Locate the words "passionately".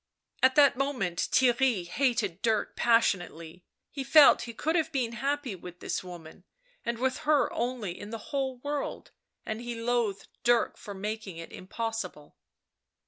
2.75-3.63